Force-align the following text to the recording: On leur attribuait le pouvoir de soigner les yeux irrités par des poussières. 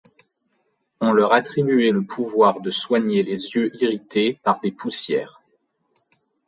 On 0.99 1.11
leur 1.13 1.31
attribuait 1.31 1.91
le 1.91 2.03
pouvoir 2.03 2.59
de 2.61 2.71
soigner 2.71 3.21
les 3.21 3.33
yeux 3.55 3.69
irrités 3.83 4.39
par 4.43 4.59
des 4.59 4.71
poussières. 4.71 5.43